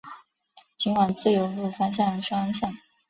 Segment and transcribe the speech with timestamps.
[0.75, 2.73] 仅往自由路方向双向